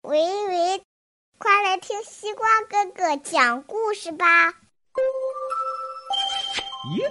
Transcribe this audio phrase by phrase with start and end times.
[0.00, 0.82] 喂喂，
[1.36, 4.54] 快来听西瓜哥哥讲故事吧！
[6.96, 7.10] 耶！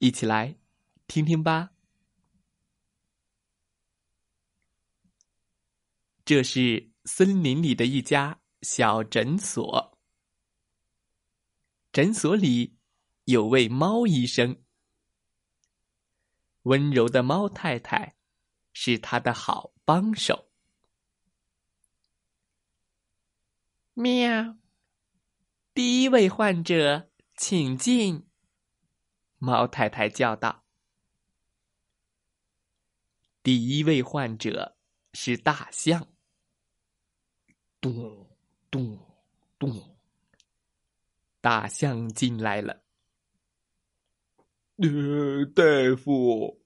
[0.00, 0.56] 一起来
[1.06, 1.72] 听听吧。
[6.24, 9.98] 这是森林里的一家小诊所，
[11.92, 12.78] 诊所里
[13.24, 14.62] 有位猫医生，
[16.62, 18.16] 温柔的猫太太
[18.72, 20.50] 是他的好帮手。
[23.92, 24.56] 喵，
[25.74, 28.29] 第一位患者，请进。
[29.42, 30.64] 猫太太叫道
[33.42, 34.76] ：“第一位患者
[35.14, 36.08] 是大象。”
[37.80, 38.28] 咚
[38.70, 38.98] 咚
[39.58, 39.96] 咚，
[41.40, 42.82] 大象进来了。
[45.54, 46.62] 大夫，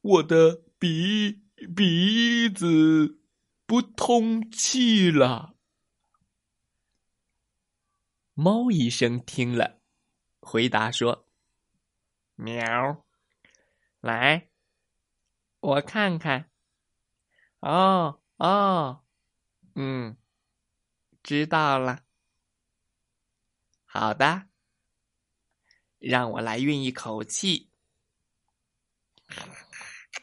[0.00, 1.42] 我的鼻
[1.76, 3.20] 鼻子
[3.66, 5.56] 不通气了。
[8.32, 9.82] 猫医生听了，
[10.40, 11.28] 回答说。
[12.36, 13.04] 喵，
[14.00, 14.48] 来，
[15.60, 16.50] 我看看。
[17.60, 19.02] 哦哦，
[19.74, 20.16] 嗯，
[21.22, 22.04] 知道了。
[23.84, 24.48] 好的，
[25.98, 27.70] 让我来运一口气。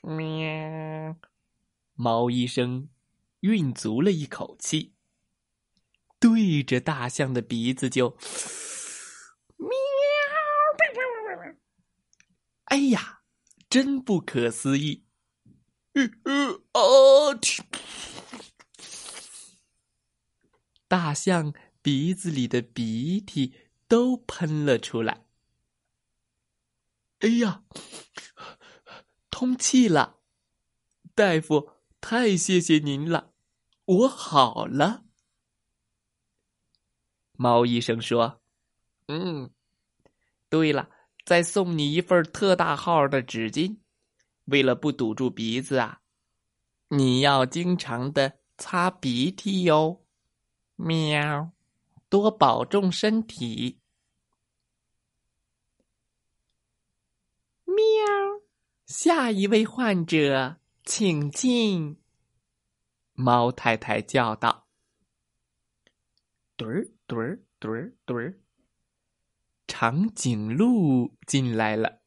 [0.02, 1.16] 喵，
[1.94, 2.90] 猫医生
[3.40, 4.94] 运足了一口气，
[6.19, 8.18] 对着大象的鼻子就。
[12.72, 13.24] 哎呀，
[13.70, 15.04] 真不可思议！
[15.92, 17.36] 呃呃啊！
[20.88, 23.54] 大象鼻子里的鼻涕
[23.90, 25.26] 都喷了出来。
[27.20, 27.66] 哎呀，
[29.30, 30.22] 通气了！
[31.14, 33.34] 大夫，太谢谢您了，
[33.84, 35.03] 我好了。
[37.34, 38.42] 猫医生说
[39.12, 39.52] ：“嗯，
[40.48, 40.90] 对了。”
[41.24, 43.78] 再送你一份特大号的纸巾，
[44.46, 46.02] 为了不堵住鼻子啊，
[46.90, 50.06] 你要经常的擦鼻涕哟。
[50.76, 51.52] 喵，
[52.09, 53.80] 多保重身体。
[57.66, 57.76] 喵，
[58.88, 62.02] 下一位患者请进。
[63.14, 64.68] 猫太太叫道
[66.58, 68.41] ：“墩儿墩儿墩儿墩儿。”
[69.81, 72.03] 长颈鹿进来了，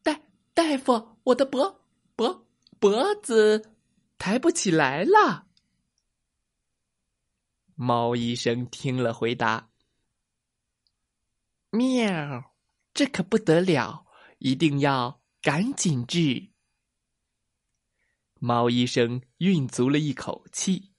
[0.00, 0.20] 大
[0.54, 1.84] 大夫，我的脖
[2.14, 2.46] 脖
[2.78, 3.74] 脖子
[4.16, 5.48] 抬不起来了。
[7.74, 9.72] 猫医生听了回答
[11.70, 12.54] ：“喵，
[12.94, 14.06] 这可不得了，
[14.38, 16.52] 一定要赶紧治。”
[18.38, 20.92] 猫医生运足了一口气。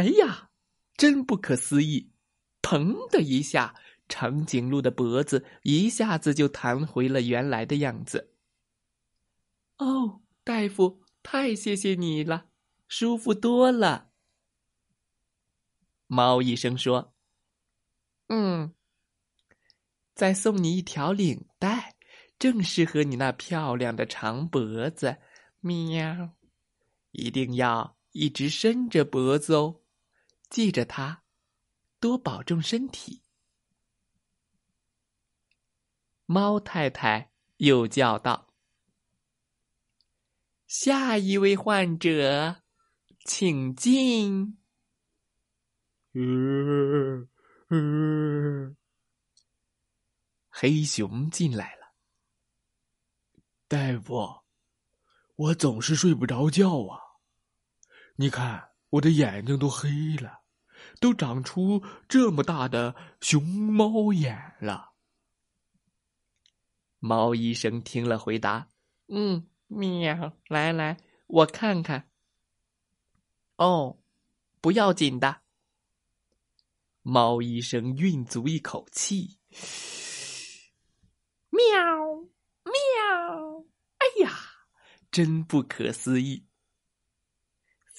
[0.00, 0.48] 哎呀，
[0.96, 2.10] 真不可思议！
[2.62, 3.74] 砰的一下，
[4.08, 8.32] 长颈鹿的脖子一下子就弹回了原来的样子。
[9.76, 12.46] 哦，大夫，太谢谢你了，
[12.88, 14.08] 舒服多了。
[16.06, 17.12] 猫医生说
[18.28, 18.72] ：“嗯，
[20.14, 21.94] 再送你一条领带，
[22.38, 25.18] 正适合你那漂亮的长脖子。
[25.60, 26.30] 喵，
[27.10, 29.76] 一定要一直伸着脖子哦。”
[30.50, 31.22] 记着它，
[32.00, 33.22] 多保重身体。
[36.26, 38.52] 猫太太又叫道
[40.66, 42.62] ：“下一位患者，
[43.24, 44.58] 请进。”
[50.50, 51.94] 黑熊进来了。
[53.68, 54.42] 大夫，
[55.36, 57.00] 我总是睡不着觉啊！
[58.16, 58.68] 你看。
[58.90, 60.39] 我的眼睛都黑了，
[61.00, 64.92] 都长出这么大的熊猫眼了。
[66.98, 68.68] 猫医生听了，回答
[69.08, 72.10] ：“嗯，喵，来来，我看看。
[73.56, 73.98] 哦，
[74.60, 75.40] 不要紧的。”
[77.02, 79.38] 猫医生运足一口气，
[81.48, 82.14] 喵
[82.62, 83.64] 喵，
[83.96, 84.38] 哎呀，
[85.10, 86.44] 真不可思议！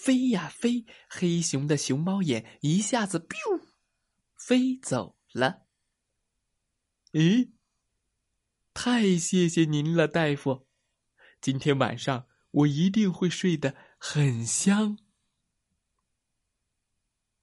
[0.03, 3.61] 飞呀飞，黑熊的熊猫眼一下子 biu
[4.35, 5.67] 飞走了。
[7.11, 7.51] 咦？
[8.73, 10.65] 太谢谢您了，大夫！
[11.39, 14.97] 今天晚上我一定会睡得很香。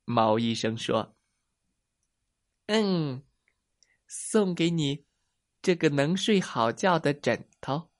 [0.04, 1.16] 猫医生说
[2.66, 3.22] ：“嗯，
[4.08, 5.06] 送给你
[5.62, 7.92] 这个能睡好觉的枕头，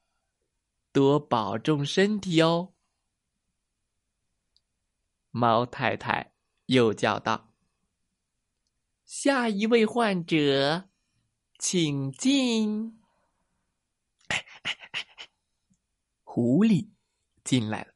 [0.90, 2.75] 多保重身体哦。”
[5.31, 6.33] 猫太太
[6.67, 7.55] 又叫道
[9.05, 10.89] ：“下一位患者，
[11.59, 12.99] 请进。”
[16.23, 16.91] 狐狸
[17.43, 17.95] 进来了，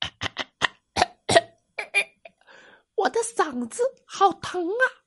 [2.94, 5.04] 我的嗓子好疼啊！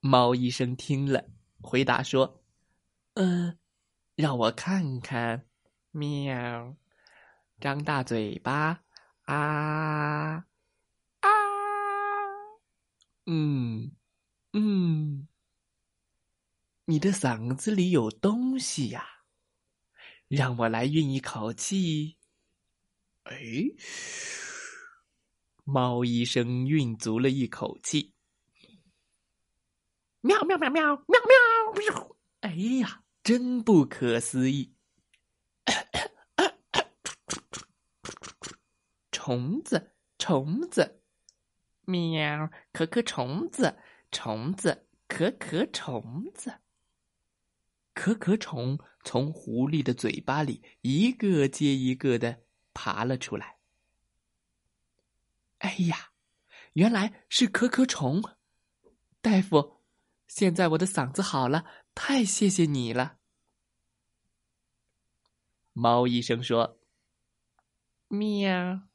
[0.00, 1.28] 猫医生听了，
[1.60, 2.42] 回答说
[3.14, 3.58] ：“嗯，
[4.14, 5.46] 让我看看，
[5.90, 6.74] 喵，
[7.60, 8.84] 张大嘴巴，
[9.24, 10.44] 啊
[11.20, 11.28] 啊，
[13.26, 13.92] 嗯
[14.52, 15.28] 嗯。”
[16.84, 19.06] 你的嗓子里有东西呀，
[20.28, 22.18] 让我来运一口气。
[23.22, 23.36] 哎，
[25.62, 28.12] 猫医生运足了一口气，
[30.22, 31.22] 喵喵喵喵喵
[31.76, 32.16] 喵！
[32.40, 34.74] 哎呀，真不可思议！
[35.64, 36.10] 咳咳
[39.24, 41.00] 虫子，虫子，
[41.84, 43.78] 喵，可可虫子，
[44.10, 46.58] 虫子，可可虫子。
[47.94, 52.40] 可可虫从狐狸的嘴巴里一个接一个的
[52.74, 53.58] 爬了出来。
[55.58, 56.10] 哎呀，
[56.72, 58.20] 原来是可可虫！
[59.20, 59.84] 大夫，
[60.26, 61.64] 现在我的嗓子好了，
[61.94, 63.18] 太谢谢你了。
[65.72, 66.80] 猫医生说
[68.10, 68.88] ：“喵，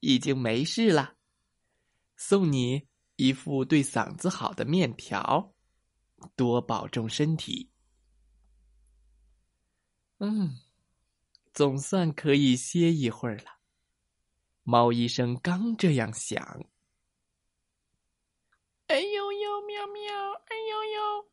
[0.00, 1.16] 已经没事了，
[2.16, 5.54] 送你一副对嗓子好的面条，
[6.36, 7.70] 多保重身体。”
[10.18, 10.58] 嗯，
[11.54, 13.60] 总算可以歇一会儿了。
[14.62, 16.66] 猫医生刚这样想，
[18.88, 21.30] 哎呦呦，喵喵，哎呦呦，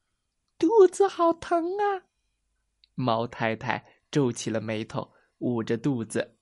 [0.57, 2.07] 肚子好疼啊！
[2.95, 6.36] 猫太太皱起了眉头，捂着肚子。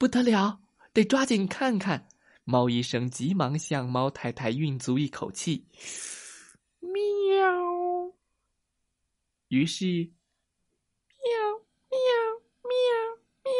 [0.00, 0.62] 不得了，
[0.94, 2.08] 得抓紧看看！
[2.44, 5.66] 猫医生急忙向猫太太运足一口气，
[6.80, 8.10] 喵。
[9.48, 9.84] 于是。
[11.22, 11.28] 喵
[11.90, 11.98] 喵
[12.64, 12.72] 喵
[13.44, 13.52] 喵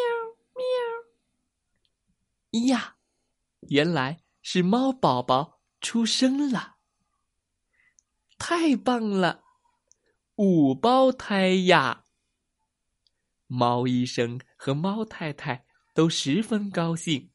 [2.54, 2.96] 喵呀，
[3.68, 6.76] 原来是猫宝宝出生了！
[8.38, 9.44] 太棒了，
[10.36, 12.06] 五胞胎呀！
[13.46, 17.30] 猫医生和猫太太都十分高兴。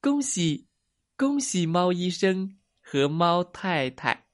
[0.00, 0.68] 恭喜，
[1.16, 4.28] 恭喜猫医生和猫太太！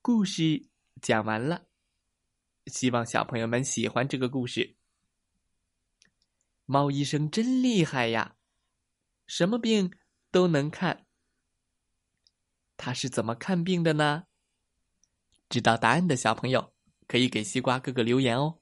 [0.00, 0.66] 故事
[1.00, 1.66] 讲完了，
[2.66, 4.76] 希望小朋友们喜欢这个故事。
[6.64, 8.36] 猫医生真厉害呀，
[9.26, 9.92] 什么病
[10.30, 11.06] 都能看。
[12.76, 14.24] 他是怎么看病的呢？
[15.48, 16.72] 知道答案的小朋友
[17.06, 18.61] 可以给西瓜哥哥留言哦。